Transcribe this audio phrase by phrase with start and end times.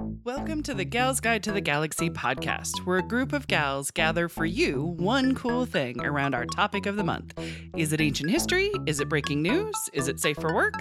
[0.00, 4.28] Welcome to the Gals Guide to the Galaxy podcast, where a group of gals gather
[4.28, 7.36] for you one cool thing around our topic of the month.
[7.76, 8.70] Is it ancient history?
[8.86, 9.74] Is it breaking news?
[9.92, 10.74] Is it safe for work?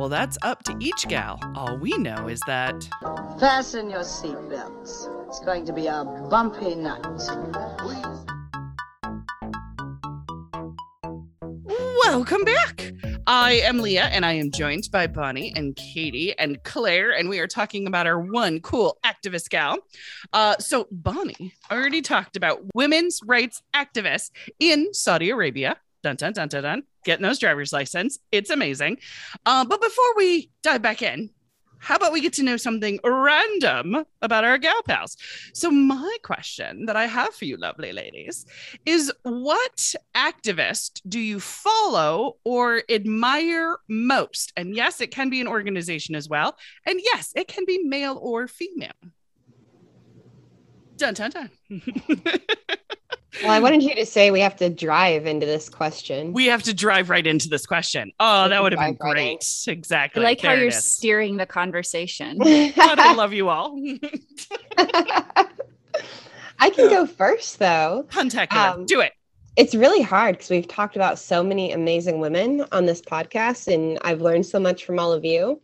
[0.00, 1.38] Well, that's up to each gal.
[1.54, 2.88] All we know is that.
[3.38, 5.28] Fasten your seatbelts.
[5.28, 7.04] It's going to be a bumpy night.
[12.16, 12.94] Welcome back.
[13.26, 17.40] I am Leah, and I am joined by Bonnie and Katie and Claire, and we
[17.40, 19.76] are talking about our one cool activist gal.
[20.32, 25.76] Uh, so, Bonnie already talked about women's rights activists in Saudi Arabia.
[26.02, 26.82] Dun dun dun dun dun.
[27.04, 28.18] Getting those driver's license.
[28.32, 28.96] It's amazing.
[29.44, 31.28] Uh, but before we dive back in,
[31.78, 35.16] how about we get to know something random about our gal pals?
[35.52, 38.46] So, my question that I have for you, lovely ladies,
[38.84, 44.52] is what activist do you follow or admire most?
[44.56, 46.56] And yes, it can be an organization as well.
[46.86, 48.92] And yes, it can be male or female.
[50.96, 51.50] Dun dun dun.
[53.42, 56.32] Well, I wanted you to say we have to drive into this question.
[56.32, 58.12] we have to drive right into this question.
[58.18, 59.44] Oh, that would have been Dive right great.
[59.68, 60.22] I Exactly.
[60.22, 60.84] like how There it you're is.
[60.92, 62.38] steering the conversation.
[62.76, 63.78] God, I love you all.
[66.58, 68.06] I can go first though.
[68.08, 68.74] Puntacular.
[68.74, 69.12] Um, Do it.
[69.56, 73.98] It's really hard because we've talked about so many amazing women on this podcast, and
[74.02, 75.60] I've learned so much from all of you.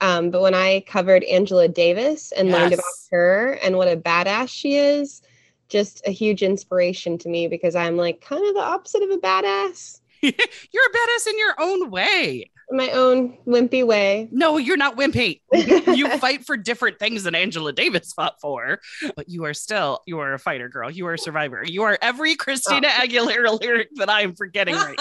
[0.00, 4.48] Um, but when I covered Angela Davis and learned about her and what a badass
[4.48, 5.22] she is,
[5.68, 9.18] just a huge inspiration to me because I'm like kind of the opposite of a
[9.18, 12.50] badass You're a badass in your own way.
[12.70, 14.28] my own wimpy way.
[14.32, 15.40] No, you're not wimpy.
[15.52, 18.80] you fight for different things than Angela Davis fought for,
[19.14, 20.90] but you are still you are a fighter, girl.
[20.90, 21.62] You are a survivor.
[21.64, 23.06] You are every Christina Oh.
[23.06, 24.98] Aguilera lyric that I am forgetting right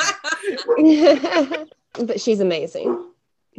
[0.77, 1.65] now.
[2.05, 3.09] but she's amazing.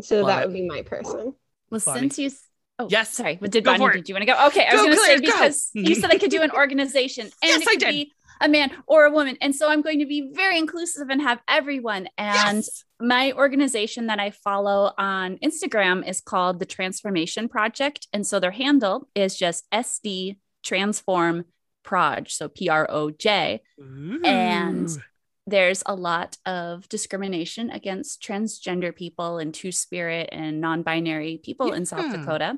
[0.03, 0.47] So Love that it.
[0.49, 1.35] would be my person.
[1.71, 2.01] Well, Bonnie.
[2.01, 2.47] since you, s-
[2.79, 3.11] oh Yes.
[3.13, 4.47] sorry, but did Go Bonnie, did you want to go?
[4.49, 5.21] Okay, I was going to say go.
[5.23, 8.49] because you said I could do an organization and Yes, it I could be a
[8.51, 12.07] man or a woman, and so I'm going to be very inclusive and have everyone.
[12.19, 12.85] And Yes.
[13.01, 18.51] my organization that I follow on Instagram is called the Transformation Project, and so their
[18.51, 21.47] handle is just SD Transform
[21.83, 23.63] Proj, so P R O J.
[24.25, 24.89] And.
[25.47, 31.87] There's a lot of discrimination against transgender people and two spirit and non-binary people in
[31.87, 32.57] South Dakota.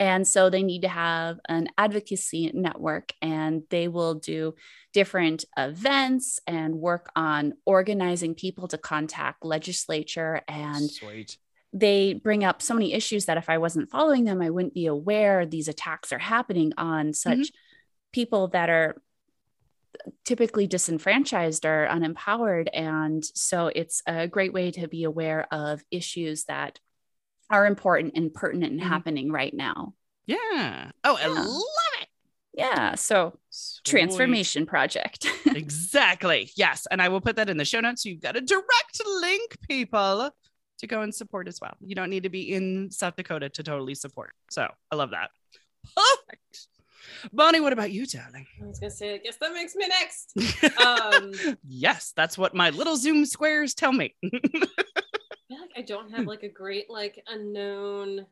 [0.00, 4.54] And so they need to have an advocacy network and they will do
[4.92, 11.36] different events and work on organizing people to contact legislature and sweet.
[11.72, 14.86] they bring up so many issues that if I wasn't following them, I wouldn't be
[14.86, 18.12] aware these attacks are happening on such mm-hmm.
[18.12, 19.02] people that are
[20.24, 22.68] typically disenfranchised or unempowered.
[22.72, 26.78] And so it's a great way to be aware of issues that
[27.50, 28.86] are important and pertinent and Mhm.
[28.88, 29.94] happening right now.
[30.26, 30.90] Yeah.
[31.04, 31.28] Oh, I Yeah.
[31.28, 31.62] love
[32.02, 32.08] it.
[32.52, 32.94] Yeah.
[32.96, 33.84] So Sweet.
[33.84, 35.24] transformation project.
[35.46, 36.50] exactly.
[36.56, 36.86] Yes.
[36.90, 38.02] And I will put that in the show notes.
[38.02, 40.30] So you've got a direct link, people,
[40.78, 41.74] to go and support as well.
[41.80, 44.32] You don't need to be in South Dakota to totally support.
[44.50, 45.30] So I love that.
[45.94, 46.68] Perfect.
[47.32, 48.46] Bonnie, what about you, darling?
[48.62, 50.34] I was gonna say, I guess that makes me next.
[50.78, 51.32] Um,
[51.66, 54.14] yes, that's what my little Zoom squares tell me.
[54.24, 54.28] I
[55.48, 58.26] feel like I don't have like a great like unknown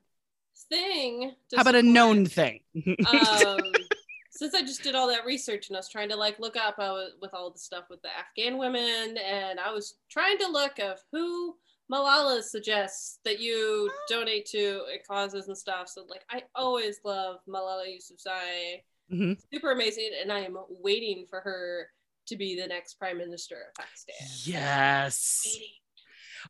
[0.69, 1.33] thing.
[1.55, 2.61] How about a known thing?
[2.77, 3.59] um,
[4.31, 6.79] since I just did all that research and I was trying to like look up
[6.79, 10.79] was, with all the stuff with the Afghan women, and I was trying to look
[10.79, 11.57] of who
[11.93, 15.89] Malala suggests that you donate to causes and stuff.
[15.89, 18.83] So like I always love Malala Yousafzai,
[19.13, 19.41] Mhm.
[19.53, 21.89] super amazing, and I am waiting for her
[22.27, 24.17] to be the next prime minister of Pakistan.
[24.45, 25.47] Yes.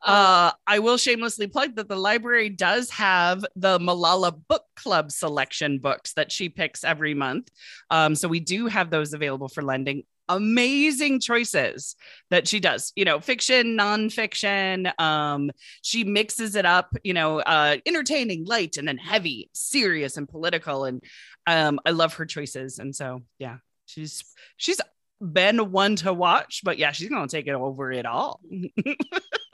[0.03, 5.11] Um, Uh, I will shamelessly plug that the library does have the Malala Book Club
[5.11, 7.51] selection books that she picks every month.
[7.91, 10.05] Um, so we do have those available for lending.
[10.29, 11.97] Amazing choices
[12.31, 14.99] that she does, you know, fiction, nonfiction.
[15.01, 15.51] Um,
[15.83, 20.85] she mixes it up, you know, uh, entertaining, light, and then heavy, serious, and political.
[20.85, 21.03] And
[21.47, 22.79] um, I love her choices.
[22.79, 24.25] And so, yeah, she's
[24.57, 24.81] she's
[25.21, 28.41] been one to watch, but yeah, she's gonna take it over it all.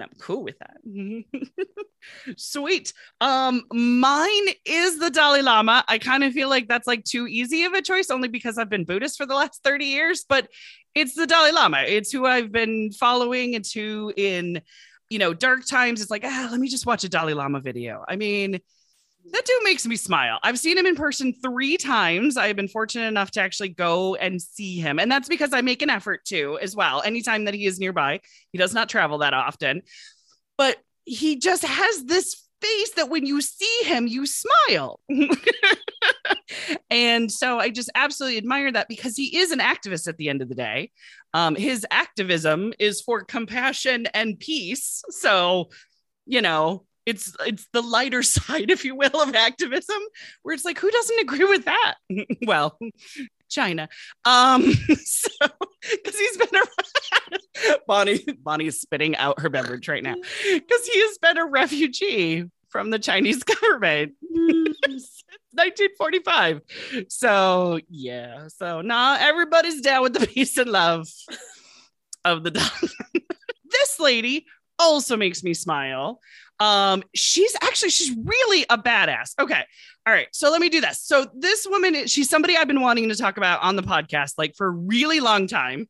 [0.00, 0.76] and I'm cool with that.
[2.36, 2.92] Sweet.
[3.20, 5.84] Um, mine is the Dalai Lama.
[5.88, 8.70] I kind of feel like that's like too easy of a choice, only because I've
[8.70, 10.48] been Buddhist for the last 30 years, but
[10.94, 11.82] it's the Dalai Lama.
[11.86, 13.54] It's who I've been following.
[13.54, 14.62] It's who in
[15.10, 18.04] you know dark times, it's like, ah, let me just watch a Dalai Lama video.
[18.08, 18.60] I mean,
[19.32, 20.38] that dude makes me smile.
[20.42, 22.36] I've seen him in person three times.
[22.36, 24.98] I've been fortunate enough to actually go and see him.
[24.98, 27.02] And that's because I make an effort to as well.
[27.02, 28.20] Anytime that he is nearby,
[28.52, 29.82] he does not travel that often.
[30.56, 35.00] But he just has this face that when you see him, you smile.
[36.90, 40.42] and so I just absolutely admire that because he is an activist at the end
[40.42, 40.90] of the day.
[41.34, 45.02] Um, his activism is for compassion and peace.
[45.10, 45.70] So,
[46.26, 49.98] you know, it's it's the lighter side, if you will, of activism,
[50.42, 51.94] where it's like, who doesn't agree with that?
[52.46, 52.78] well,
[53.48, 53.88] China.
[54.24, 54.72] Um,
[55.04, 55.46] so
[55.80, 61.18] because he's been around, Bonnie, bonnie's spitting out her beverage right now because he has
[61.18, 64.12] been a refugee from the Chinese government
[64.84, 66.60] since 1945.
[67.08, 71.08] So yeah, so nah, everybody's down with the peace and love
[72.24, 72.50] of the
[73.70, 74.46] this lady
[74.78, 76.20] also makes me smile.
[76.60, 79.34] Um, she's actually she's really a badass.
[79.38, 79.62] Okay.
[80.06, 80.28] All right.
[80.32, 81.02] So let me do this.
[81.02, 84.56] So this woman, she's somebody I've been wanting to talk about on the podcast like
[84.56, 85.86] for a really long time.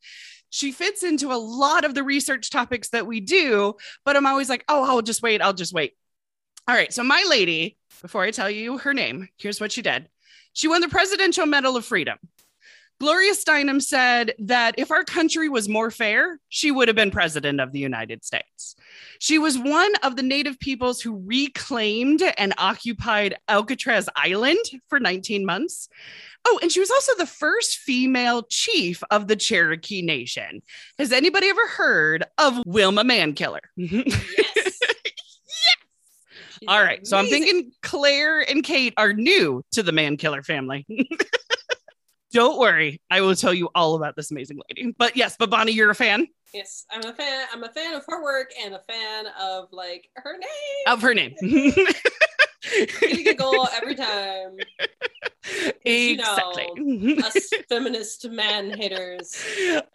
[0.50, 3.74] She fits into a lot of the research topics that we do,
[4.04, 5.42] but I'm always like, oh, I'll just wait.
[5.42, 5.92] I'll just wait.
[6.66, 6.92] All right.
[6.92, 10.08] So my lady, before I tell you her name, here's what she did.
[10.52, 12.18] She won the Presidential Medal of Freedom.
[13.00, 17.60] Gloria Steinem said that if our country was more fair, she would have been president
[17.60, 18.74] of the United States.
[19.20, 24.58] She was one of the native peoples who reclaimed and occupied Alcatraz Island
[24.88, 25.88] for 19 months.
[26.44, 30.62] Oh, and she was also the first female chief of the Cherokee Nation.
[30.98, 33.60] Has anybody ever heard of Wilma Mankiller?
[36.60, 36.74] Yes.
[36.74, 37.06] All right.
[37.06, 40.84] So I'm thinking Claire and Kate are new to the Mankiller family.
[42.32, 44.94] Don't worry, I will tell you all about this amazing lady.
[44.98, 46.26] But yes, but Bonnie, you're a fan.
[46.52, 47.46] Yes, I'm a fan.
[47.52, 50.84] I'm a fan of her work and a fan of like her name.
[50.86, 51.34] Of her name.
[53.00, 54.56] giggle every time.
[55.84, 56.68] Exactly.
[56.76, 59.42] You know, us feminist man haters.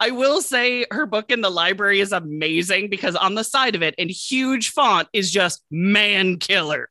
[0.00, 3.82] I will say her book in the library is amazing because on the side of
[3.82, 6.88] it in huge font is just man killer.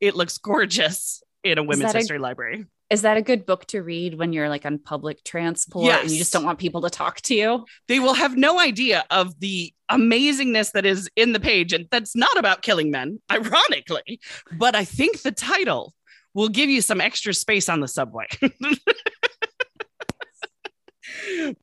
[0.00, 2.66] it looks gorgeous in a women's history a, library.
[2.92, 6.02] Is that a good book to read when you're like on public transport yes.
[6.02, 7.64] and you just don't want people to talk to you?
[7.88, 11.72] They will have no idea of the amazingness that is in the page.
[11.72, 14.20] And that's not about killing men, ironically.
[14.52, 15.94] But I think the title
[16.34, 18.26] will give you some extra space on the subway.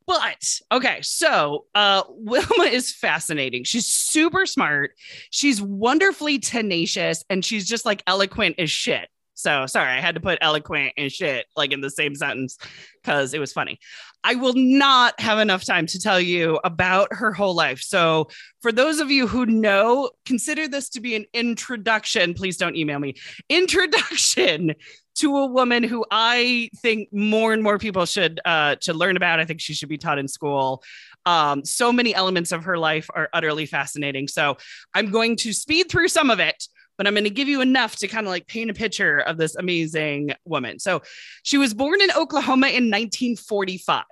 [0.07, 3.65] but okay, so uh, Wilma is fascinating.
[3.65, 4.93] She's super smart.
[5.29, 9.09] She's wonderfully tenacious, and she's just like eloquent as shit.
[9.39, 12.57] So sorry, I had to put eloquent and shit like in the same sentence
[13.01, 13.79] because it was funny.
[14.21, 17.81] I will not have enough time to tell you about her whole life.
[17.81, 18.27] So,
[18.61, 22.33] for those of you who know, consider this to be an introduction.
[22.33, 23.15] Please don't email me.
[23.47, 24.75] Introduction
[25.15, 29.39] to a woman who I think more and more people should uh, should learn about.
[29.39, 30.83] I think she should be taught in school.
[31.25, 34.27] Um, so many elements of her life are utterly fascinating.
[34.27, 34.57] So,
[34.93, 36.67] I'm going to speed through some of it
[36.99, 39.37] but I'm going to give you enough to kind of like paint a picture of
[39.37, 40.79] this amazing woman.
[40.79, 41.01] So
[41.43, 44.03] she was born in Oklahoma in 1945.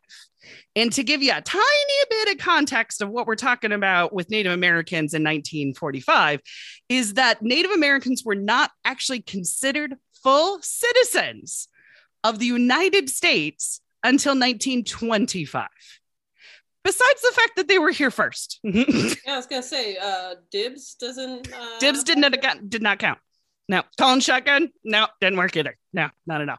[0.73, 1.63] And to give you a tiny
[2.09, 6.39] bit of context of what we're talking about with Native Americans in 1945,
[6.87, 11.67] is that Native Americans were not actually considered full citizens
[12.23, 15.67] of the United States until 1925
[16.87, 18.59] besides the fact that they were here first.
[18.63, 21.53] yeah, I was gonna say, uh, dibs doesn't.
[21.53, 22.31] Uh, dibs did not
[22.69, 23.19] did not count.
[23.67, 24.69] No, calling shotgun.
[24.85, 25.75] No, didn't work either.
[25.91, 26.57] No, not at all.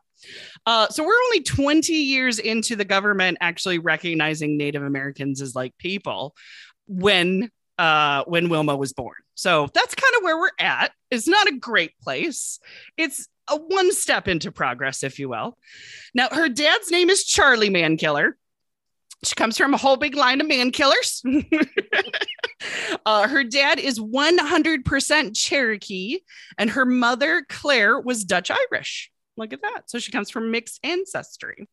[0.66, 5.78] Uh, so we're only 20 years into the government actually recognizing Native Americans as like
[5.78, 6.34] people
[6.86, 9.16] when uh, when Wilma was born.
[9.34, 10.92] So that's kind of where we're at.
[11.10, 12.58] It's not a great place.
[12.98, 15.56] It's a one step into progress, if you will.
[16.12, 18.32] Now, her dad's name is Charlie Mankiller.
[19.24, 21.22] She comes from a whole big line of man killers.
[23.06, 26.18] uh, her dad is 100% Cherokee,
[26.56, 29.10] and her mother, Claire, was Dutch Irish.
[29.36, 29.90] Look at that.
[29.90, 31.68] So she comes from mixed ancestry.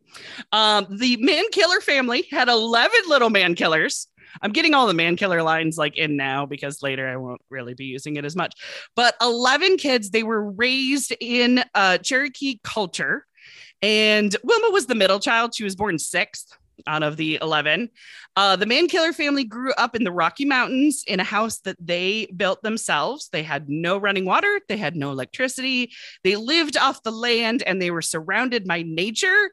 [0.52, 4.08] Um, the man killer family had 11 little man killers.
[4.42, 7.74] I'm getting all the man killer lines like in now because later I won't really
[7.74, 8.54] be using it as much.
[8.96, 13.25] But 11 kids, they were raised in uh, Cherokee culture.
[13.82, 15.54] And Wilma was the middle child.
[15.56, 16.56] She was born sixth
[16.88, 17.89] out of the 11.
[18.36, 22.27] Uh, the Mankiller family grew up in the Rocky Mountains in a house that they
[22.36, 23.29] built themselves.
[23.29, 25.91] They had no running water, they had no electricity,
[26.24, 29.51] they lived off the land, and they were surrounded by nature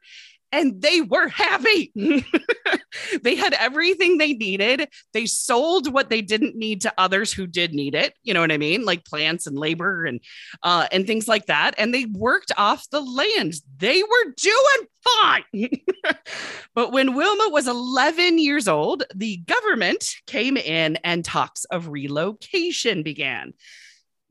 [0.53, 1.93] and they were happy.
[3.23, 4.89] they had everything they needed.
[5.15, 8.15] They sold what they didn't need to others who did need it.
[8.23, 8.85] You know what I mean?
[8.85, 10.21] Like plants and labor and
[10.63, 11.75] uh, and things like that.
[11.79, 13.55] And they worked off the land.
[13.79, 15.71] They were doing fine.
[16.75, 23.03] but when Wilma was 11 years old, the government came in and talks of relocation
[23.03, 23.55] began.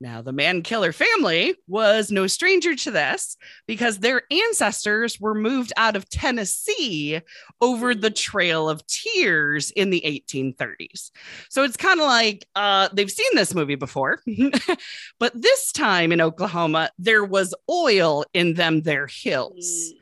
[0.01, 5.71] Now, the man killer family was no stranger to this because their ancestors were moved
[5.77, 7.21] out of Tennessee
[7.61, 11.11] over the Trail of Tears in the 1830s.
[11.49, 14.21] So it's kind of like uh, they've seen this movie before,
[15.19, 19.93] but this time in Oklahoma, there was oil in them, their hills.
[19.93, 19.97] Mm.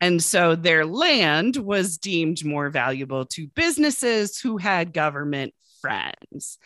[0.00, 5.52] And so their land was deemed more valuable to businesses who had government
[5.82, 6.58] friends.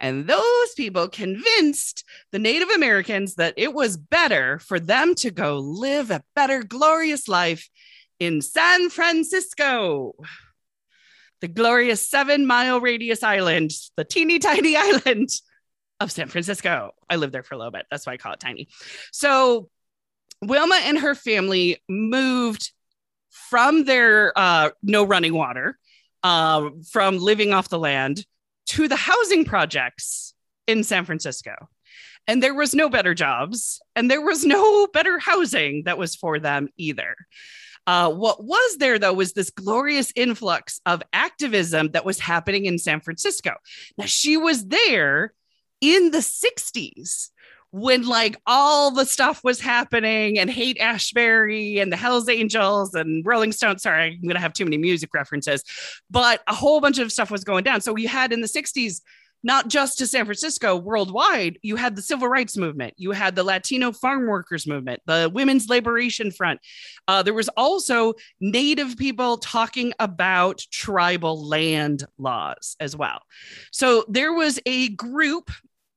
[0.00, 5.58] And those people convinced the Native Americans that it was better for them to go
[5.58, 7.68] live a better, glorious life
[8.18, 10.14] in San Francisco.
[11.40, 15.28] The glorious seven mile radius island, the teeny tiny island
[16.00, 16.92] of San Francisco.
[17.08, 17.86] I lived there for a little bit.
[17.90, 18.68] That's why I call it tiny.
[19.12, 19.68] So
[20.40, 22.72] Wilma and her family moved
[23.30, 25.78] from their uh, no running water,
[26.22, 28.24] uh, from living off the land
[28.66, 30.34] to the housing projects
[30.66, 31.54] in San Francisco.
[32.26, 36.38] And there was no better jobs and there was no better housing that was for
[36.38, 37.16] them either.
[37.86, 42.78] Uh, what was there, though, was this glorious influx of activism that was happening in
[42.78, 43.54] San Francisco.
[43.98, 45.34] Now, she was there
[45.80, 47.30] in the 60s
[47.72, 53.24] when like all the stuff was happening and Haight Ashbury and the Hells Angels and
[53.26, 53.82] Rolling Stones.
[53.82, 55.64] Sorry, I'm going to have too many music references,
[56.10, 57.80] but a whole bunch of stuff was going down.
[57.80, 59.00] So you had in the 60s,
[59.42, 63.42] not just to San Francisco, worldwide, you had the civil rights movement, you had the
[63.42, 66.60] Latino farm workers movement, the Women's Liberation Front.
[67.08, 73.22] Uh, there was also Native people talking about tribal land laws as well.
[73.72, 75.50] So there was a group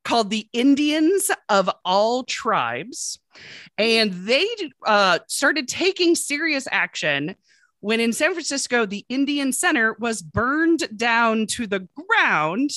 [0.06, 3.20] called the Indians of All Tribes.
[3.78, 4.48] And they
[4.86, 7.36] uh, started taking serious action
[7.82, 12.72] when in San Francisco, the Indian Center was burned down to the ground.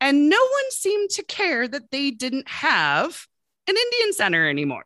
[0.00, 3.26] And no one seemed to care that they didn't have
[3.66, 4.84] an Indian Center anymore.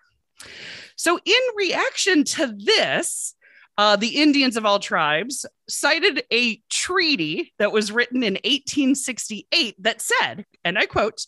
[0.95, 3.35] So, in reaction to this,
[3.79, 10.01] uh, the Indians of all tribes cited a treaty that was written in 1868 that
[10.01, 11.27] said, and I quote,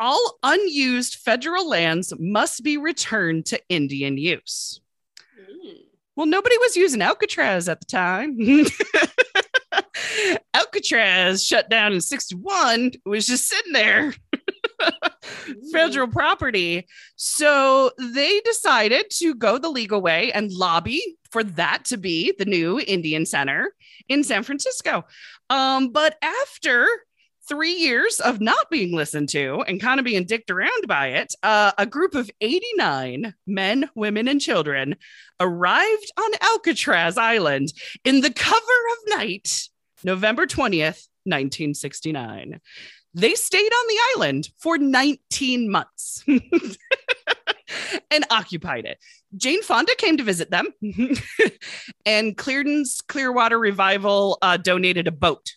[0.00, 4.80] all unused federal lands must be returned to Indian use.
[5.38, 5.76] Mm.
[6.16, 8.38] Well, nobody was using Alcatraz at the time.
[10.54, 14.14] Alcatraz shut down in 61, it was just sitting there.
[15.72, 16.86] Federal property.
[17.16, 22.44] So they decided to go the legal way and lobby for that to be the
[22.44, 23.74] new Indian Center
[24.08, 25.04] in San Francisco.
[25.50, 26.88] Um, but after
[27.48, 31.34] three years of not being listened to and kind of being dicked around by it,
[31.42, 34.96] uh, a group of 89 men, women, and children
[35.40, 37.72] arrived on Alcatraz Island
[38.04, 39.68] in the cover of night,
[40.04, 42.60] November 20th, 1969.
[43.14, 46.24] They stayed on the island for 19 months.
[48.10, 48.98] and occupied it.
[49.36, 50.66] Jane Fonda came to visit them,
[52.06, 55.52] and Creedence Clearwater Revival uh, donated a boat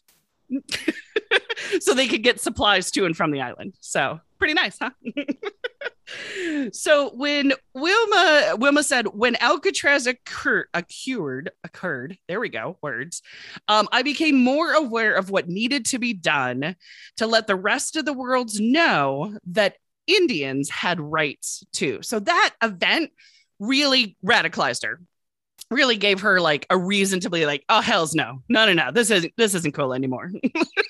[1.80, 3.74] so they could get supplies to and from the island.
[3.80, 4.92] So pretty nice, huh?
[6.74, 13.22] so when Wilma Wilma said when Alcatraz occur, occurred occurred there we go words
[13.70, 16.76] um, I became more aware of what needed to be done
[17.18, 22.00] to let the rest of the world know that Indians had rights too.
[22.02, 23.12] So that event
[23.60, 25.00] really radicalized her
[25.74, 28.92] really gave her like a reason to be like, oh hell's no, no, no, no,
[28.92, 30.32] this isn't this isn't cool anymore.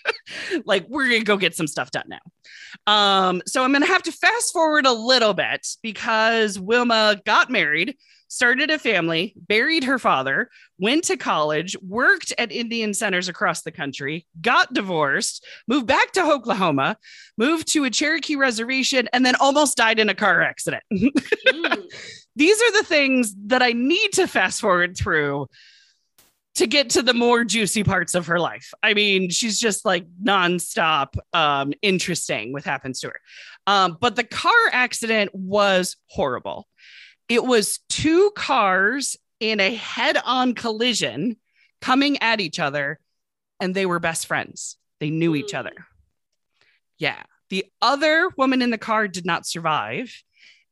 [0.66, 2.92] like we're gonna go get some stuff done now.
[2.92, 7.96] Um, so I'm gonna have to fast forward a little bit because Wilma got married,
[8.34, 10.50] started a family, buried her father,
[10.80, 16.24] went to college, worked at Indian centers across the country, got divorced, moved back to
[16.24, 16.98] Oklahoma,
[17.38, 20.84] moved to a Cherokee reservation, and then almost died in a car accident.
[20.92, 21.84] Mm.
[22.36, 25.48] These are the things that I need to fast forward through
[26.56, 28.74] to get to the more juicy parts of her life.
[28.82, 33.20] I mean, she's just like nonstop um, interesting what happens to her.
[33.68, 36.68] Um, but the car accident was horrible.
[37.30, 41.38] It was two cars in a head on collision
[41.82, 43.00] coming at each other,
[43.60, 44.78] and they were best friends.
[45.00, 45.60] They knew each Mm.
[45.60, 45.88] other.
[46.98, 47.22] Yeah.
[47.50, 50.24] The other woman in the car did not survive,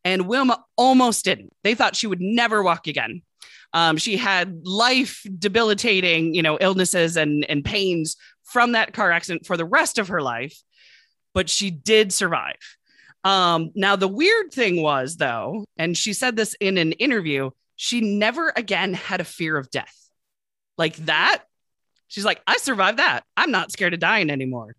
[0.04, 1.54] and Wilma almost didn't.
[1.64, 3.22] They thought she would never walk again.
[3.74, 9.46] Um, she had life debilitating, you know, illnesses and, and pains from that car accident
[9.46, 10.58] for the rest of her life,
[11.34, 12.58] but she did survive.
[13.24, 18.02] Um, now, the weird thing was, though, and she said this in an interview, she
[18.02, 19.96] never again had a fear of death.
[20.78, 21.44] Like that,
[22.08, 23.24] she's like, I survived that.
[23.38, 24.76] I'm not scared of dying anymore.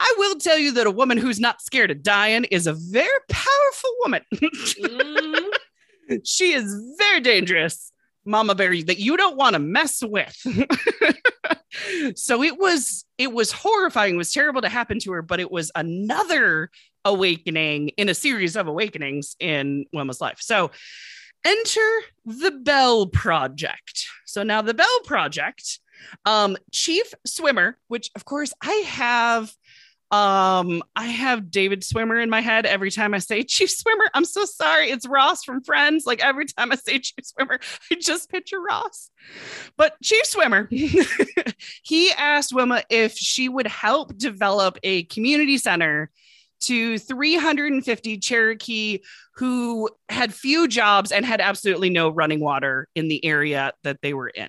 [0.00, 3.18] I will tell you that a woman who's not scared of dying is a very
[3.28, 4.22] powerful woman.
[4.34, 5.50] Mhm.
[6.24, 7.92] she is very dangerous,
[8.24, 10.34] Mama Bear, that you don't want to mess with.
[12.16, 15.50] so it was it was horrifying, it was terrible to happen to her, but it
[15.50, 16.70] was another
[17.04, 20.38] awakening in a series of awakenings in Wilma's life.
[20.40, 20.70] So
[21.44, 21.88] enter
[22.24, 24.06] the Bell Project.
[24.26, 25.80] So now the Bell Project,
[26.24, 29.52] um, Chief Swimmer, which of course I have
[30.12, 34.04] um, I have David Schwimmer in my head every time I say Chief Swimmer.
[34.12, 34.90] I'm so sorry.
[34.90, 36.04] It's Ross from Friends.
[36.04, 37.58] Like every time I say Chief Swimmer,
[37.90, 39.10] I just picture Ross.
[39.78, 40.68] But Chief Swimmer,
[41.82, 46.10] he asked Wilma if she would help develop a community center
[46.62, 49.00] to 350 Cherokee
[49.36, 54.14] who had few jobs and had absolutely no running water in the area that they
[54.14, 54.48] were in.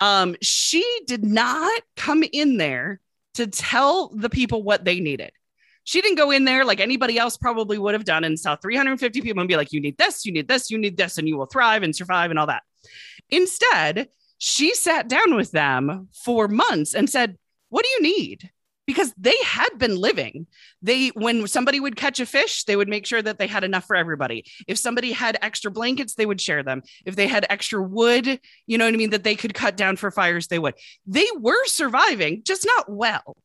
[0.00, 3.00] Um, she did not come in there
[3.34, 5.32] to tell the people what they needed.
[5.84, 9.20] She didn't go in there like anybody else probably would have done and saw 350
[9.20, 11.36] people and be like, you need this, you need this, you need this, and you
[11.36, 12.64] will thrive and survive and all that.
[13.30, 17.36] Instead, she sat down with them for months and said,
[17.68, 18.50] What do you need?
[18.86, 20.46] Because they had been living.
[20.80, 23.84] They, when somebody would catch a fish, they would make sure that they had enough
[23.84, 24.44] for everybody.
[24.68, 26.82] If somebody had extra blankets, they would share them.
[27.04, 29.96] If they had extra wood, you know what I mean, that they could cut down
[29.96, 30.74] for fires, they would.
[31.04, 33.36] They were surviving, just not well.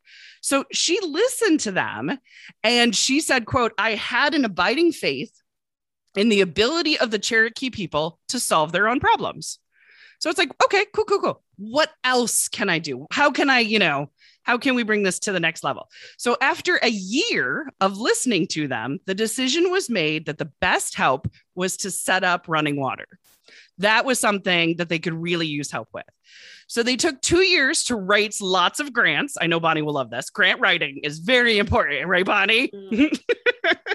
[0.41, 2.17] So she listened to them
[2.63, 5.31] and she said, quote, I had an abiding faith
[6.15, 9.59] in the ability of the Cherokee people to solve their own problems.
[10.19, 11.43] So it's like, okay, cool, cool, cool.
[11.57, 13.07] What else can I do?
[13.11, 14.11] How can I, you know,
[14.43, 15.89] how can we bring this to the next level?
[16.17, 20.95] So after a year of listening to them, the decision was made that the best
[20.95, 23.07] help was to set up running water.
[23.77, 26.05] That was something that they could really use help with.
[26.67, 29.35] So they took two years to write lots of grants.
[29.41, 30.29] I know Bonnie will love this.
[30.29, 32.69] Grant writing is very important, right, Bonnie?
[32.69, 33.19] Mm.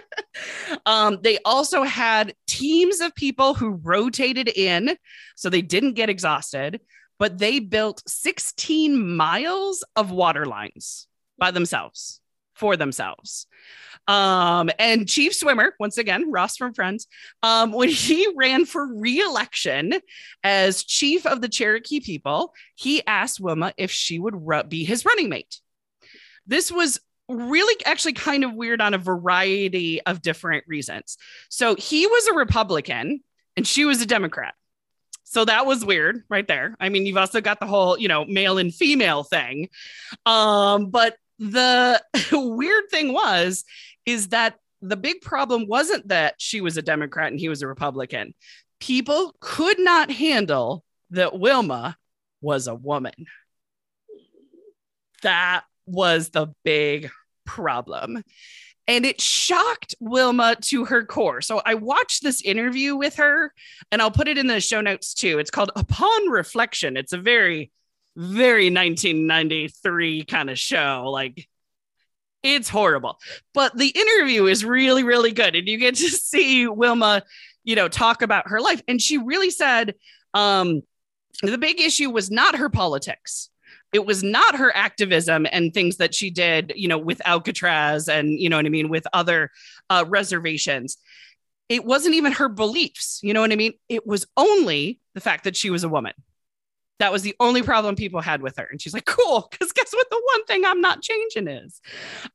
[0.87, 4.97] um, they also had teams of people who rotated in,
[5.37, 6.81] so they didn't get exhausted,
[7.19, 11.07] but they built 16 miles of water lines
[11.39, 12.21] by themselves
[12.55, 13.47] for themselves.
[14.09, 17.07] Um, and Chief Swimmer, once again, Ross from Friends,
[17.43, 19.95] um, when he ran for re-election
[20.43, 25.05] as chief of the Cherokee people, he asked Wilma if she would ru- be his
[25.05, 25.61] running mate.
[26.47, 31.19] This was really actually kind of weird on a variety of different reasons.
[31.49, 33.21] So he was a Republican
[33.57, 34.55] and she was a Democrat.
[35.29, 36.77] So that was weird right there.
[36.79, 39.69] I mean, you've also got the whole, you know, male and female thing.
[40.25, 42.01] Um, but the
[42.33, 43.65] weird thing was
[44.07, 47.67] is that the big problem wasn't that she was a Democrat and he was a
[47.67, 48.35] Republican.
[48.79, 51.97] People could not handle that Wilma
[52.41, 53.27] was a woman.
[55.23, 57.11] That was the big
[57.45, 58.23] problem.
[58.89, 61.41] And it shocked Wilma to her core.
[61.41, 63.53] So I watched this interview with her,
[63.91, 65.39] and I'll put it in the show notes too.
[65.39, 66.97] It's called Upon Reflection.
[66.97, 67.73] It's a very,
[68.15, 71.11] very 1993 kind of show.
[71.11, 71.49] Like,
[72.43, 73.19] it's horrible.
[73.55, 75.57] But the interview is really, really good.
[75.57, 77.23] And you get to see Wilma,
[77.65, 78.83] you know, talk about her life.
[78.87, 79.95] And she really said
[80.33, 80.83] um,
[81.43, 83.51] the big issue was not her politics
[83.93, 88.39] it was not her activism and things that she did, you know, with Alcatraz and,
[88.39, 89.51] you know what I mean, with other
[89.89, 90.99] uh, reservations.
[91.69, 93.73] It wasn't even her beliefs, you know what I mean?
[93.89, 96.13] It was only the fact that she was a woman.
[96.99, 98.67] That was the only problem people had with her.
[98.71, 99.49] And she's like, cool.
[99.51, 100.09] Because guess what?
[100.09, 101.81] The one thing I'm not changing is.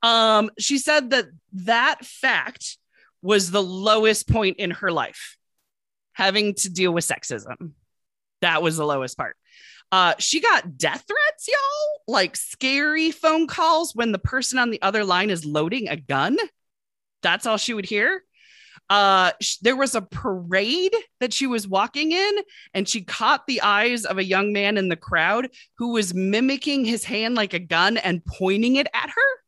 [0.04, 2.78] Um, she said that that fact
[3.22, 5.38] was the lowest point in her life,
[6.14, 7.72] having to deal with sexism.
[8.42, 9.36] That was the lowest part.
[9.92, 14.82] Uh, she got death threats, y'all, like scary phone calls when the person on the
[14.82, 16.38] other line is loading a gun.
[17.22, 18.24] That's all she would hear.
[18.90, 22.32] Uh, sh- there was a parade that she was walking in,
[22.74, 26.86] and she caught the eyes of a young man in the crowd who was mimicking
[26.86, 29.42] his hand like a gun and pointing it at her.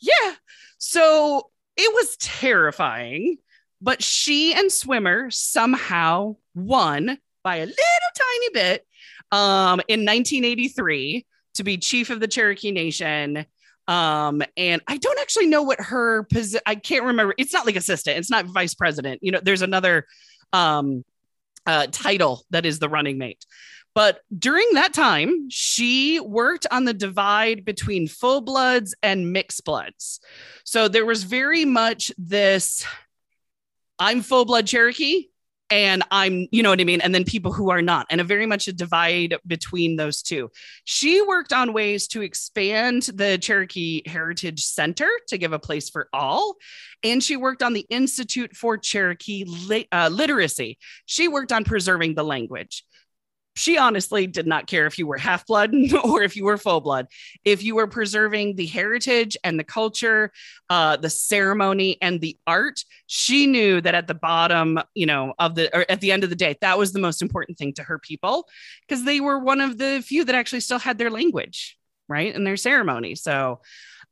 [0.00, 0.34] Yeah.
[0.78, 3.38] So it was terrifying,
[3.80, 7.76] but she and Swimmer somehow won by a little
[8.16, 8.86] tiny bit
[9.32, 13.46] um, in 1983 to be chief of the Cherokee Nation.
[13.88, 17.34] Um, and I don't actually know what her position, I can't remember.
[17.38, 19.20] It's not like assistant, it's not vice president.
[19.22, 20.06] You know, there's another
[20.52, 21.04] um,
[21.66, 23.44] uh, title that is the running mate.
[23.94, 30.20] But during that time, she worked on the divide between full bloods and mixed bloods.
[30.64, 32.84] So there was very much this
[33.98, 35.28] I'm full blood Cherokee
[35.70, 37.00] and I'm, you know what I mean?
[37.00, 40.50] And then people who are not, and a very much a divide between those two.
[40.84, 46.08] She worked on ways to expand the Cherokee Heritage Center to give a place for
[46.12, 46.56] all.
[47.02, 50.78] And she worked on the Institute for Cherokee Lit- uh, Literacy.
[51.06, 52.84] She worked on preserving the language
[53.56, 56.80] she honestly did not care if you were half blood or if you were full
[56.80, 57.08] blood.
[57.44, 60.30] If you were preserving the heritage and the culture,
[60.68, 65.54] uh, the ceremony and the art, she knew that at the bottom, you know, of
[65.54, 67.82] the or at the end of the day, that was the most important thing to
[67.82, 68.46] her people
[68.86, 72.46] because they were one of the few that actually still had their language, right, and
[72.46, 73.14] their ceremony.
[73.14, 73.60] So,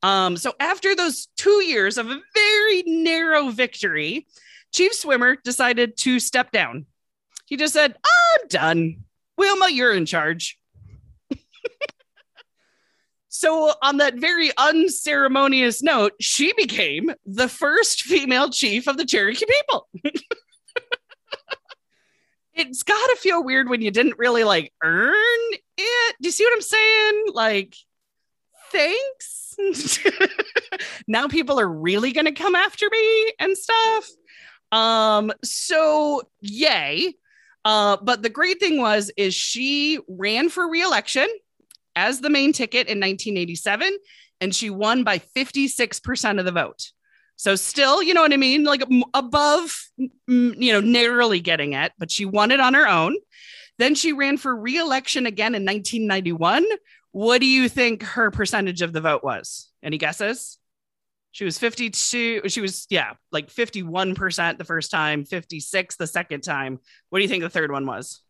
[0.02, 4.26] um, so after those two years of a very narrow victory,
[4.72, 6.86] Chief Swimmer decided to step down.
[7.44, 9.04] He just said, "I'm done."
[9.36, 10.58] Wilma, you're in charge.
[13.28, 19.46] so, on that very unceremonious note, she became the first female chief of the Cherokee
[19.46, 19.88] people.
[22.54, 25.14] it's got to feel weird when you didn't really like earn
[25.76, 26.16] it.
[26.20, 27.24] Do you see what I'm saying?
[27.32, 27.74] Like,
[28.70, 29.56] thanks.
[31.08, 34.08] now people are really going to come after me and stuff.
[34.72, 37.14] Um, so yay.
[37.64, 41.28] Uh, but the great thing was, is she ran for reelection
[41.96, 43.96] as the main ticket in 1987,
[44.40, 46.90] and she won by 56% of the vote.
[47.36, 52.10] So still, you know what I mean, like above, you know, narrowly getting it, but
[52.10, 53.16] she won it on her own.
[53.78, 56.64] Then she ran for reelection again in 1991.
[57.10, 59.68] What do you think her percentage of the vote was?
[59.82, 60.58] Any guesses?
[61.34, 62.48] She was 52.
[62.48, 66.78] She was, yeah, like 51% the first time, 56 the second time.
[67.10, 68.22] What do you think the third one was?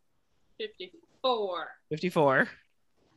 [0.58, 1.68] 54.
[1.90, 2.48] 54.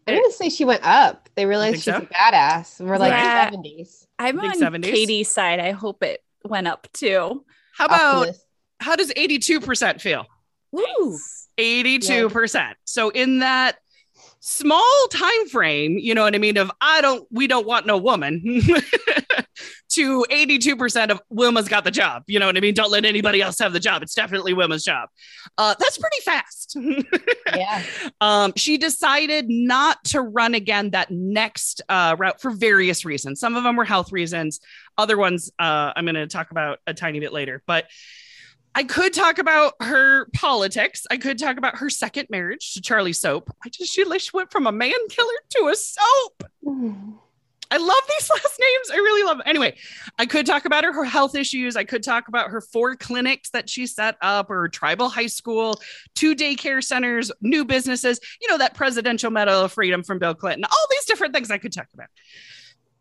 [0.05, 1.29] I didn't say she went up.
[1.35, 1.99] They realized she's so?
[1.99, 2.81] a badass.
[2.85, 3.49] We're like Yeah.
[3.49, 4.07] 70s.
[4.19, 4.83] I'm on 70s?
[4.83, 5.61] Katie's side.
[5.61, 7.45] I hope it went up too.
[7.73, 8.35] How about,
[8.81, 10.25] how does 82% feel?
[10.73, 11.17] Woo.
[11.57, 12.73] 82%.
[12.83, 13.77] So in that
[14.41, 17.97] small time frame, you know what I mean, of I don't, we don't want no
[17.97, 18.41] woman
[19.89, 22.23] to 82% of Wilma's got the job.
[22.27, 22.73] You know what I mean?
[22.73, 24.03] Don't let anybody else have the job.
[24.03, 25.09] It's definitely Wilma's job.
[25.57, 26.77] Uh, that's pretty fast.
[27.55, 27.81] Yeah.
[28.19, 33.39] um, she decided not to run again that next uh, route for various reasons.
[33.39, 34.59] Some of them were health reasons.
[34.97, 37.63] Other ones uh, I'm going to talk about a tiny bit later.
[37.65, 37.85] But
[38.75, 41.07] I could talk about her politics.
[41.09, 43.49] I could talk about her second marriage to Charlie Soap.
[43.65, 46.43] I just she went from a man killer to a soap.
[47.71, 48.91] I love these last names.
[48.91, 49.37] I really love.
[49.37, 49.47] Them.
[49.47, 49.75] Anyway,
[50.17, 51.75] I could talk about her, her health issues.
[51.75, 55.79] I could talk about her four clinics that she set up, or tribal high school,
[56.15, 58.19] two daycare centers, new businesses.
[58.41, 60.65] You know that presidential medal of freedom from Bill Clinton.
[60.65, 62.09] All these different things I could talk about.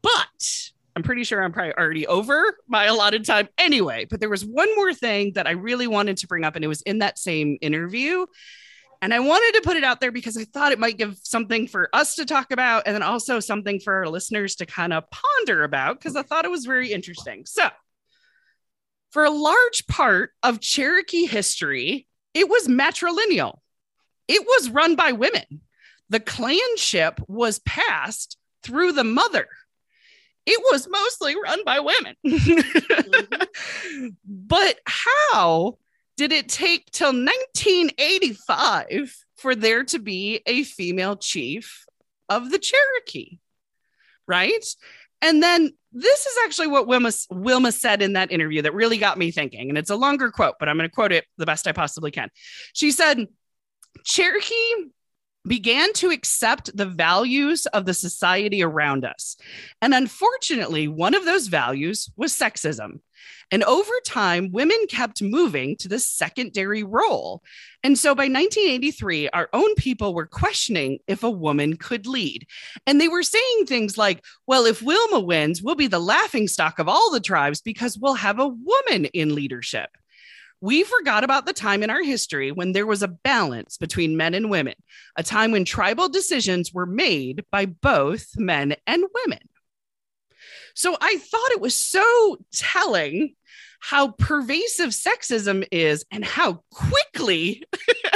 [0.02, 4.06] But I'm pretty sure I'm probably already over my allotted time anyway.
[4.08, 6.68] But there was one more thing that I really wanted to bring up, and it
[6.68, 8.26] was in that same interview.
[9.02, 11.66] And I wanted to put it out there because I thought it might give something
[11.66, 15.04] for us to talk about and then also something for our listeners to kind of
[15.10, 17.44] ponder about because I thought it was very interesting.
[17.46, 17.68] So,
[19.10, 23.58] for a large part of Cherokee history, it was matrilineal,
[24.28, 25.62] it was run by women.
[26.08, 29.48] The clanship was passed through the mother.
[30.44, 32.16] It was mostly run by women.
[33.86, 34.08] Mm-hmm.
[34.24, 35.78] but how
[36.16, 41.84] did it take till 1985 for there to be a female chief
[42.28, 43.38] of the Cherokee?
[44.26, 44.64] Right.
[45.22, 49.18] And then this is actually what Wilma, Wilma said in that interview that really got
[49.18, 49.68] me thinking.
[49.68, 52.10] And it's a longer quote, but I'm going to quote it the best I possibly
[52.10, 52.28] can.
[52.74, 53.26] She said,
[54.04, 54.90] Cherokee
[55.46, 59.36] began to accept the values of the society around us.
[59.80, 63.00] And unfortunately, one of those values was sexism.
[63.52, 67.42] And over time, women kept moving to the secondary role.
[67.84, 72.46] And so by 1983, our own people were questioning if a woman could lead.
[72.86, 76.78] And they were saying things like, well, if Wilma wins, we'll be the laughing stock
[76.80, 79.90] of all the tribes because we'll have a woman in leadership.
[80.60, 84.34] We forgot about the time in our history when there was a balance between men
[84.34, 84.74] and women,
[85.14, 89.40] a time when tribal decisions were made by both men and women.
[90.76, 93.34] So I thought it was so telling
[93.80, 97.62] how pervasive sexism is and how quickly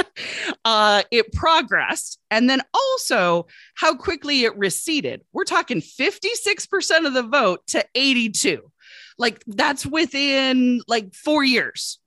[0.65, 2.19] uh, it progressed.
[2.29, 5.23] And then also how quickly it receded.
[5.33, 8.71] We're talking 56% of the vote to 82.
[9.17, 11.99] Like that's within like four years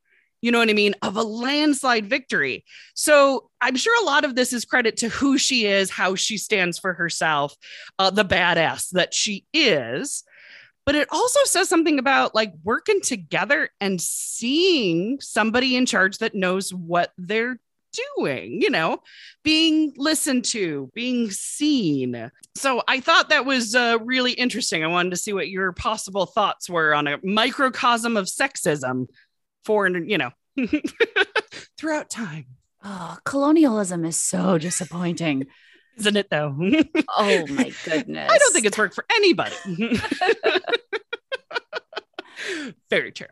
[0.45, 2.67] you know what I mean, of a landslide victory.
[2.93, 6.37] So I'm sure a lot of this is credit to who she is, how she
[6.37, 7.57] stands for herself,
[7.99, 10.23] uh, the badass that she is.
[10.87, 16.35] But it also says something about like working together and seeing somebody in charge that
[16.35, 17.59] knows what they're
[18.17, 18.99] doing, you know,
[19.43, 22.31] being listened to, being seen.
[22.57, 24.85] So I thought that was uh, really interesting.
[24.85, 29.07] I wanted to see what your possible thoughts were on a microcosm of sexism
[29.65, 30.31] for, you know,
[31.79, 32.47] throughout time.
[32.83, 35.47] Oh, colonialism is so disappointing.
[35.97, 36.57] Isn't it though?
[37.17, 38.31] oh my goodness.
[38.31, 39.55] I don't think it's worked for anybody.
[42.91, 43.27] Very true.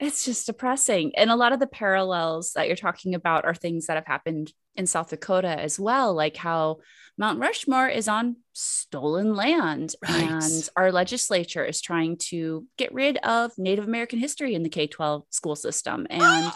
[0.00, 1.12] it's just depressing.
[1.16, 4.52] And a lot of the parallels that you're talking about are things that have happened
[4.76, 6.78] in South Dakota as well, like how
[7.16, 9.94] Mount Rushmore is on stolen land.
[10.02, 10.30] Right.
[10.30, 14.86] And our legislature is trying to get rid of Native American history in the K
[14.86, 16.06] 12 school system.
[16.10, 16.52] And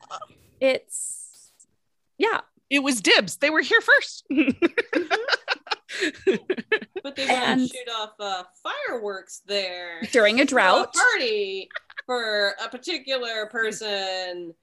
[0.60, 1.52] it's,
[2.18, 2.40] yeah.
[2.68, 3.36] It was dibs.
[3.36, 4.24] They were here first.
[7.02, 11.68] but they want to shoot off uh, fireworks there during a drought a party
[12.06, 14.54] for a particular person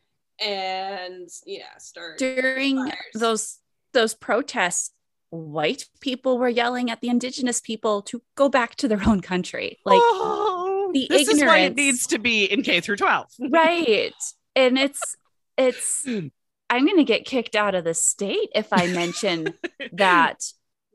[0.44, 2.98] and yeah start during fires.
[3.14, 3.60] those
[3.94, 4.92] those protests
[5.30, 9.80] white people were yelling at the indigenous people to go back to their own country
[9.86, 11.42] like oh, the this ignorance.
[11.42, 14.14] is why it needs to be in k through 12 right
[14.56, 15.16] and it's
[15.58, 16.06] it's
[16.74, 19.54] i'm going to get kicked out of the state if i mention
[19.94, 20.44] that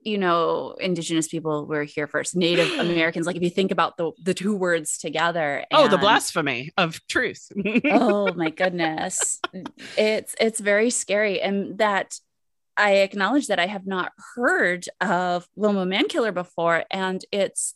[0.03, 2.37] you know indigenous people were here first.
[2.37, 5.99] Native americans like if you think about the the two words together and, oh the
[5.99, 7.51] blasphemy of truth.
[7.85, 9.41] Oh my goodness.
[9.97, 12.19] It's it's very scary and that
[12.77, 17.75] i acknowledge that i have not heard of wilma mankiller before and it's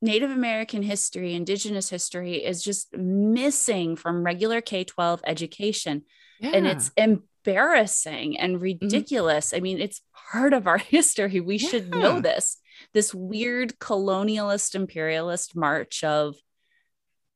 [0.00, 6.02] native american history indigenous history is just missing from regular k-12 education.
[6.38, 6.50] Yeah.
[6.50, 6.90] and it's
[7.46, 8.62] embarrassing and mm-hmm.
[8.62, 9.56] ridiculous mm-hmm.
[9.56, 11.40] i mean it's part of our history.
[11.40, 11.68] We yeah.
[11.68, 12.58] should know this.
[12.92, 16.36] This weird colonialist imperialist march of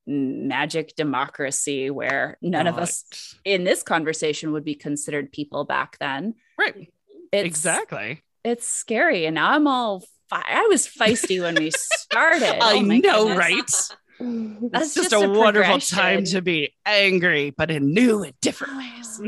[0.06, 6.34] magic democracy where none of us in this conversation would be considered people back then.
[6.58, 6.92] Right.
[7.32, 8.22] It's, exactly.
[8.44, 9.26] It's scary.
[9.26, 12.58] And now I'm all fi- I was feisty when we started.
[12.62, 13.38] I oh know, goodness.
[13.38, 13.96] right?
[14.72, 18.76] That's just, just, a, a wonderful time to be angry, but in new and different
[18.76, 19.22] ways.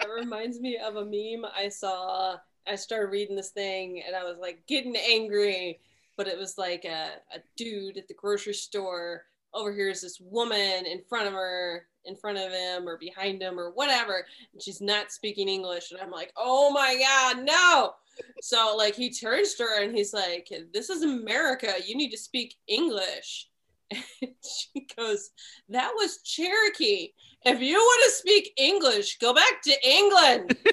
[0.00, 4.24] It reminds me of a meme I saw I started reading this thing and I
[4.24, 5.80] was like getting angry,
[6.16, 10.20] but it was like a, a dude at the grocery store over here is this
[10.20, 14.60] woman in front of her, in front of him or behind him or whatever, and
[14.60, 15.90] she's not speaking English.
[15.90, 17.94] And I'm like, oh my God, no.
[18.42, 21.72] So like he turns to her and he's like, This is America.
[21.84, 23.48] You need to speak English.
[24.22, 25.30] And she goes,
[25.68, 27.12] That was Cherokee.
[27.44, 30.56] If you want to speak English, go back to England.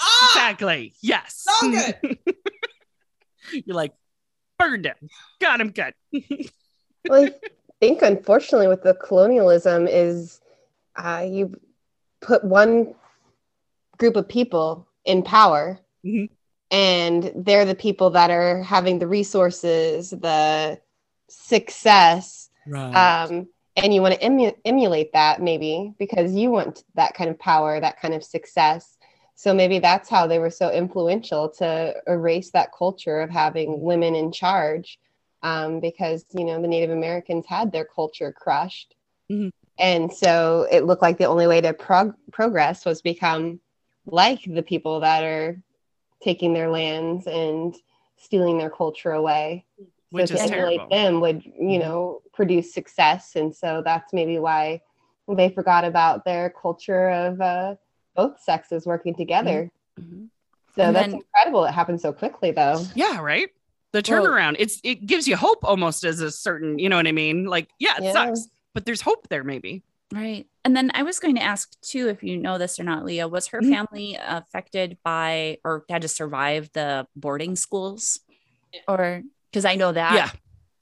[0.00, 0.30] Ah!
[0.30, 0.92] Exactly.
[1.00, 1.46] Yes.
[1.46, 2.18] So good.
[3.64, 3.92] You're like,
[4.58, 4.96] burned him.
[5.40, 5.94] Got him good.
[7.08, 7.32] well, I
[7.80, 10.40] think unfortunately with the colonialism is
[10.96, 11.58] uh, you
[12.20, 12.94] put one
[13.98, 16.32] group of people in power mm-hmm.
[16.70, 20.80] and they're the people that are having the resources, the
[21.28, 22.50] success.
[22.66, 23.24] Right.
[23.24, 27.38] Um, and you want to emu- emulate that maybe because you want that kind of
[27.38, 28.96] power, that kind of success.
[29.34, 34.14] So maybe that's how they were so influential to erase that culture of having women
[34.14, 34.98] in charge
[35.44, 38.96] um, because you know the native americans had their culture crushed.
[39.30, 39.48] Mm-hmm.
[39.78, 43.58] and so it looked like the only way to prog- progress was become
[44.04, 45.62] like the people that are
[46.22, 47.74] taking their lands and
[48.18, 49.64] stealing their culture away
[50.14, 50.96] Which so to emulate terrible.
[50.96, 51.78] them would you mm-hmm.
[51.80, 54.80] know produce success and so that's maybe why
[55.28, 57.74] they forgot about their culture of uh,
[58.14, 59.70] both sexes working together.
[59.98, 60.24] Mm-hmm.
[60.74, 61.64] So and that's then, incredible.
[61.64, 62.84] It happened so quickly, though.
[62.94, 63.48] Yeah, right.
[63.92, 64.52] The turnaround.
[64.52, 67.44] Well, it's it gives you hope almost as a certain, you know what I mean?
[67.44, 68.12] Like, yeah, it yeah.
[68.12, 69.84] sucks, but there's hope there, maybe.
[70.12, 70.46] Right.
[70.64, 73.28] And then I was going to ask too, if you know this or not, Leah,
[73.28, 73.72] was her mm-hmm.
[73.72, 78.20] family affected by or had to survive the boarding schools?
[78.88, 79.22] Or
[79.54, 80.30] because I know that yeah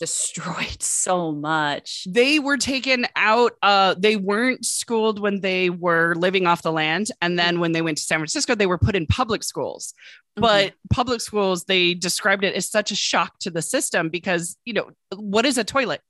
[0.03, 2.09] destroyed so much.
[2.11, 3.53] They were taken out.
[3.63, 7.07] Uh, they weren't schooled when they were living off the land.
[7.21, 9.95] And then when they went to San Francisco, they were put in public schools.
[10.35, 10.77] But mm-hmm.
[10.91, 14.91] public schools, they described it as such a shock to the system because, you know,
[15.15, 16.01] what is a toilet?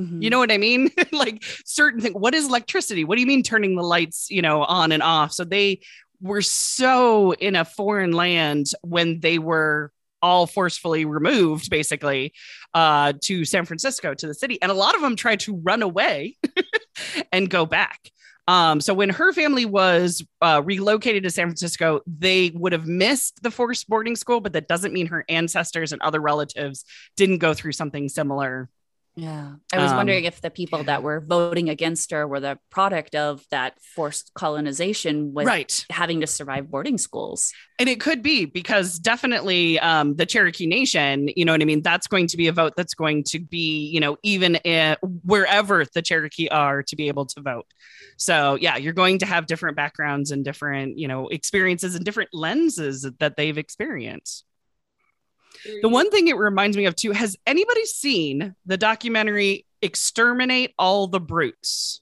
[0.00, 0.22] Mm-hmm.
[0.22, 0.90] You know what I mean?
[1.12, 2.14] like certain things.
[2.14, 3.04] What is electricity?
[3.04, 5.32] What do you mean turning the lights, you know, on and off?
[5.32, 5.80] So they
[6.22, 9.92] were so in a foreign land when they were
[10.24, 12.32] all forcefully removed basically
[12.72, 14.58] uh, to San Francisco to the city.
[14.62, 16.36] And a lot of them tried to run away
[17.32, 18.10] and go back.
[18.48, 23.42] Um, so when her family was uh, relocated to San Francisco, they would have missed
[23.42, 26.84] the forced boarding school, but that doesn't mean her ancestors and other relatives
[27.16, 28.70] didn't go through something similar
[29.16, 29.52] Yeah.
[29.72, 33.14] I was Um, wondering if the people that were voting against her were the product
[33.14, 37.52] of that forced colonization with right having to survive boarding schools.
[37.78, 41.80] and it could be because definitely um, the cherokee nation you know what i mean
[41.82, 45.84] that's going to be a vote that's going to be you know even i- wherever
[45.94, 47.66] the cherokee are to be able to vote
[48.16, 52.30] so yeah you're going to have different backgrounds and different you know experiences and different
[52.32, 54.44] lenses that they've experienced
[55.82, 61.06] the one thing it reminds me of too has anybody seen the documentary exterminate all
[61.06, 62.00] the brutes?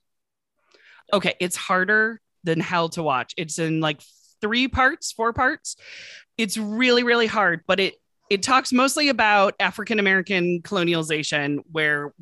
[1.12, 3.34] Okay it's harder than hell to watch.
[3.36, 4.00] It's in like
[4.40, 5.76] three parts four parts.
[6.38, 7.94] It's really really hard but it
[8.30, 12.14] it talks mostly about african american colonialization where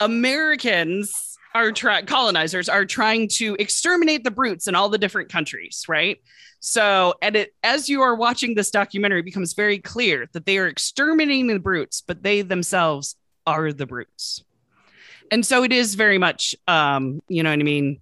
[0.00, 6.20] americans are colonizers are trying to exterminate the brutes in all the different countries right
[6.60, 10.66] so, and it as you are watching this documentary, becomes very clear that they are
[10.66, 14.42] exterminating the brutes, but they themselves are the brutes.
[15.30, 18.00] And so it is very much, um, you know what I mean?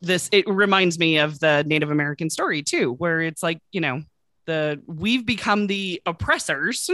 [0.00, 4.02] This it reminds me of the Native American story too, where it's like, you know,
[4.46, 6.88] the we've become the oppressors.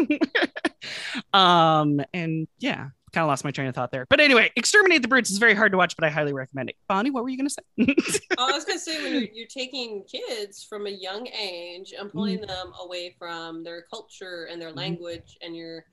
[1.32, 4.06] um, and yeah, kind of lost my train of thought there.
[4.10, 6.76] But anyway, Exterminate the Brutes is very hard to watch, but I highly recommend it.
[6.88, 7.62] Bonnie, what were you gonna say?
[8.36, 12.10] Oh, I was gonna say when you're, you're taking kids from a young age and
[12.10, 14.76] pulling them away from their culture and their Mhm.
[14.76, 15.84] language, and you're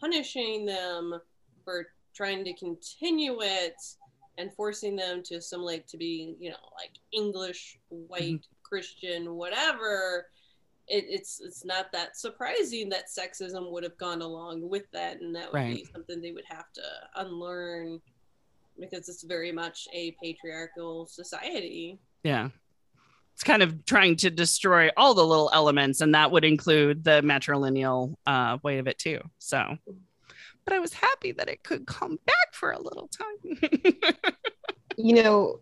[0.00, 1.20] punishing them
[1.64, 3.74] for trying to continue it
[4.38, 10.26] and forcing them to assimilate to be, you know, like English, white, Christian, whatever.
[10.88, 15.34] It, it's it's not that surprising that sexism would have gone along with that, and
[15.34, 16.82] that would be something they would have to
[17.16, 18.00] unlearn
[18.78, 21.98] because it's very much a patriarchal society.
[22.22, 22.48] Yeah.
[23.34, 27.20] It's kind of trying to destroy all the little elements, and that would include the
[27.22, 29.20] matrilineal uh, way of it too.
[29.38, 29.76] So,
[30.64, 33.94] but I was happy that it could come back for a little time.
[35.00, 35.60] You know,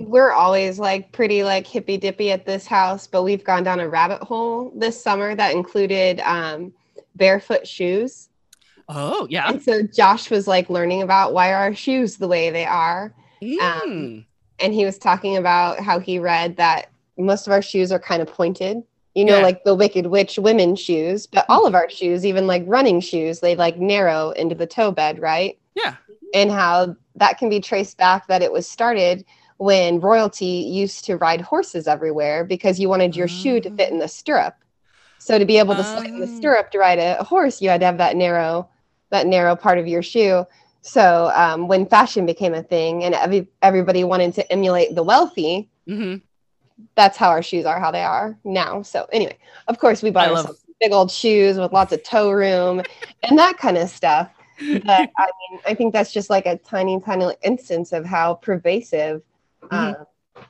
[0.00, 3.88] we're always like pretty like hippy dippy at this house, but we've gone down a
[3.88, 6.72] rabbit hole this summer that included um,
[7.14, 8.28] barefoot shoes.
[8.88, 9.48] oh, yeah.
[9.50, 13.12] And so Josh was like learning about why are our shoes the way they are.
[13.42, 14.24] Mm.
[14.58, 18.22] and he was talking about how he read that most of our shoes are kind
[18.22, 18.82] of pointed
[19.14, 19.42] you know Yeah.
[19.42, 23.40] like the wicked witch women's shoes but all of our shoes even like running shoes
[23.40, 25.96] they like narrow into the toe bed right Yeah.
[26.34, 29.24] and how that can be traced back that it was started
[29.58, 33.98] when royalty used to ride horses everywhere because you wanted your shoe to fit in
[33.98, 34.54] the stirrup
[35.18, 36.36] so to be able to slide in the Oh.
[36.36, 38.68] stirrup to ride a horse you had to have that narrow
[39.10, 40.44] that narrow part of your shoe
[40.82, 45.68] so um, when fashion became a thing and every, everybody wanted to emulate the wealthy,
[45.88, 46.22] Mhm.
[46.94, 48.82] that's how our shoes are, how they are now.
[48.82, 52.82] So anyway, of course, we bought love- big old shoes with lots of toe room
[53.24, 54.30] and that kind of stuff.
[54.84, 59.22] But I mean, I think that's just like a tiny, tiny instance of how pervasive
[59.70, 59.94] uh,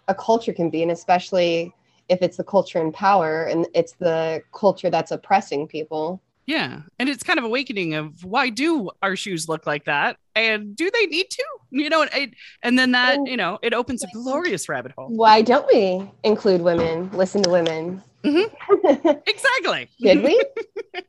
[0.09, 1.75] a culture can be, and especially
[2.09, 6.21] if it's the culture in power and it's the culture that's oppressing people.
[6.47, 6.83] Yeah.
[7.01, 10.17] And it's kind of awakening of why do our shoes look like that?
[10.37, 11.45] And do they need to?
[11.71, 15.09] You know, it, and then that, And- you know, it opens a glorious rabbit hole.
[15.09, 17.11] Why don't we include women?
[17.13, 18.03] Listen to women.
[19.27, 19.89] Exactly.
[20.03, 20.43] Should we?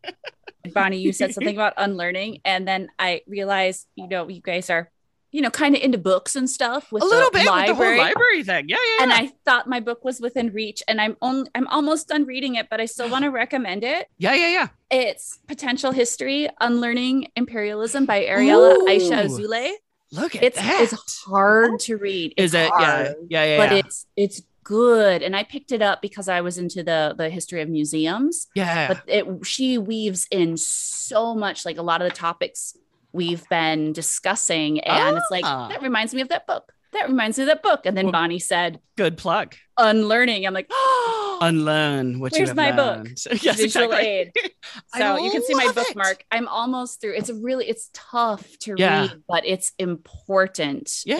[0.74, 4.92] Bonnie, you said something about unlearning, and then I realized, you know, you guys are,
[5.38, 7.70] you know, kind of into books and stuff with a little the bit library.
[7.70, 8.66] with the whole library thing.
[8.70, 9.04] Yeah, yeah.
[9.04, 9.14] And.
[9.14, 12.72] I thought my book was within reach, and I'm only I'm almost done reading it,
[12.72, 14.08] but I still want to recommend it.
[14.18, 14.68] yeah, yeah, yeah.
[14.90, 19.28] It's Potential History: Unlearning Imperialism by Ariella Aisha Ooh.
[19.30, 19.74] Azoulay.
[20.12, 20.82] Look at It's that.
[20.82, 22.34] it's hard to read.
[22.36, 22.72] Is It's it?
[22.80, 23.58] Yeah, hard, yeah, yeah.
[23.58, 23.78] but yeah.
[23.78, 25.22] it's it's good.
[25.22, 28.48] And I picked it up because I was into the the history of museums.
[28.56, 28.88] yeah.
[28.88, 32.76] But it she weaves in so much, like a lot of the topics
[33.18, 35.68] we've been discussing, and it's like Ah.
[35.68, 36.72] that reminds me of that book.
[36.94, 37.82] That reminds me of that book.
[37.86, 39.56] And then Well- Bonnie said, Good plug.
[39.78, 42.98] "Unlearning." I'm like, oh, Unlearn what you Where's my book?
[43.06, 43.20] learned.
[43.44, 44.08] yes, visual exactly.
[44.08, 44.32] aid.
[44.98, 45.88] So you can see my love it.
[45.88, 46.24] bookmark.
[46.32, 47.14] I'm almost through.
[47.16, 49.02] It's really, it's tough to Yeah.
[49.02, 51.02] read, but it's important.
[51.06, 51.18] Yeah.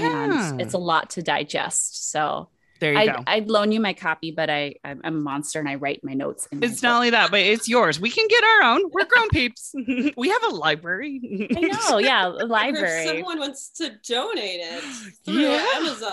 [0.52, 2.10] And it's a lot to digest.
[2.12, 3.24] So There you I, go.
[3.26, 6.48] I'd loan you my copy, but I, I'm a monster and I write my notes.
[6.52, 8.00] In my It's not only that, but it's yours.
[8.00, 8.90] We can get our own.
[8.92, 9.74] We're grown peeps.
[10.18, 11.50] we have a library.
[11.56, 11.98] I know.
[11.98, 12.28] Yeah.
[12.30, 14.84] Or if someone wants to donate it
[15.26, 15.66] through Yeah.
[15.76, 16.12] Amazon.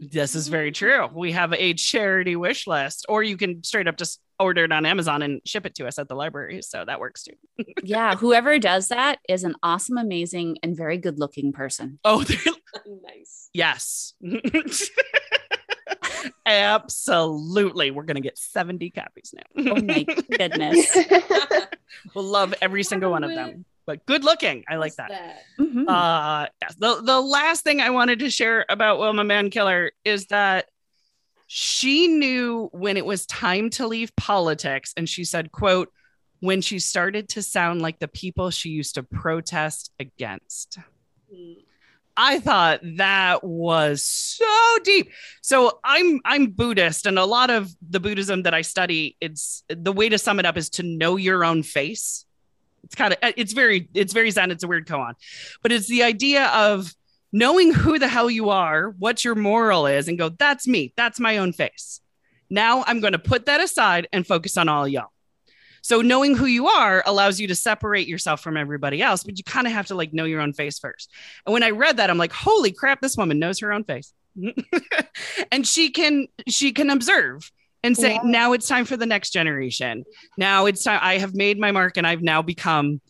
[0.00, 1.08] This is very true.
[1.14, 4.86] We have a charity wish list, or you can straight up just order it on
[4.86, 6.62] Amazon and ship it to us at the library.
[6.62, 7.64] So that works too.
[7.82, 8.16] yeah.
[8.16, 11.98] Whoever does that is an awesome, amazing, and very good looking person.
[12.04, 12.24] Oh,
[13.04, 13.50] nice.
[13.52, 14.14] yes.
[16.50, 17.90] Absolutely.
[17.90, 19.70] We're going to get 70 copies now.
[19.72, 20.96] Oh my goodness.
[22.14, 23.64] we'll love every single one of them.
[23.86, 24.64] But good looking.
[24.68, 25.42] I like What's that.
[25.58, 25.88] Mhm.
[25.88, 26.74] Uh yes.
[26.76, 30.66] The the last thing I wanted to share about Wilma Mankiller is that
[31.48, 35.92] she knew when it was time to leave politics and she said, quote,
[36.38, 40.78] when she started to sound like the people she used to protest against.
[41.34, 41.64] Mm.
[42.22, 45.10] I thought that was so deep.
[45.40, 49.90] So I'm I'm Buddhist and a lot of the Buddhism that I study it's the
[49.90, 52.26] way to sum it up is to know your own face.
[52.84, 55.14] It's kind of uh, it's very it's very zen it's a weird koan.
[55.62, 56.94] But it's the idea of
[57.32, 60.92] knowing who the hell you are, what your moral is and go that's me.
[60.98, 62.02] That's my own face.
[62.50, 65.08] Now I'm going to put that aside and focus on all y'all.
[65.82, 69.44] So knowing who you are allows you to separate yourself from everybody else, but you
[69.44, 71.10] kind of have to like know your own face first.
[71.46, 74.12] And when I read that, I'm like, holy crap, this woman knows her own face.
[75.52, 77.50] and she can she can observe
[77.82, 78.20] and say, Yeah.
[78.24, 80.04] now it's time for the next generation.
[80.36, 81.00] Now it's time.
[81.02, 83.00] I have made my mark and I've now become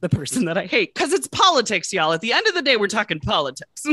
[0.00, 0.94] the person that I hate.
[0.94, 2.12] Because it's politics, y'all.
[2.12, 3.84] At the end of the day, we're talking politics.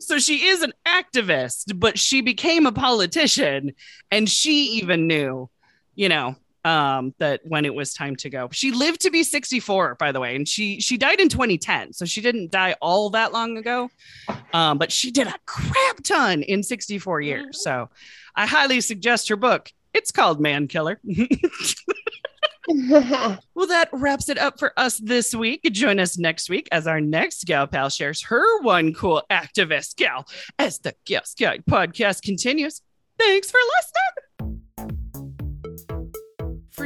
[0.00, 3.72] so she is an activist, but she became a politician
[4.10, 5.48] and she even knew,
[5.98, 8.48] you know, um that when it was time to go.
[8.52, 11.92] She lived to be 64 by the way, and she she died in 2010.
[11.92, 13.90] So she didn't die all that long ago.
[14.52, 17.62] Um but she did a crap ton in 64 years.
[17.62, 17.90] So
[18.34, 19.70] I highly suggest her book.
[19.92, 20.96] It's called Mankiller.
[23.54, 25.62] Well, that wraps it up for us this week.
[25.72, 30.26] Join us next week as our next gal pal shares her one cool activist gal
[30.58, 32.82] as the Gals Guide podcast continues.
[33.18, 34.27] Thanks for listening.